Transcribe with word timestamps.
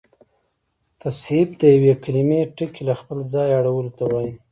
تصحیف 1.01 1.49
د 1.59 1.61
یوې 1.75 1.93
کليمې 2.03 2.39
ټکي 2.55 2.81
له 2.87 2.93
خپله 2.99 3.23
ځایه 3.33 3.53
اړولو 3.59 3.91
ته 3.97 4.03
وا 4.11 4.21
يي. 4.27 4.33